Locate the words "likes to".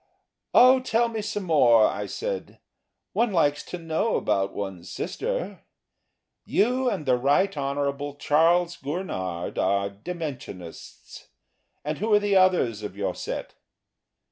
3.31-3.77